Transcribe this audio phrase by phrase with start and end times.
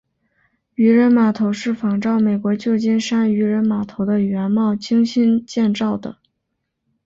[0.73, 6.17] 渔人码头是仿照美国旧金山渔人码头的原貌精心建造的。